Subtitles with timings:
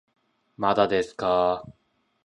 [0.57, 1.73] まだですかー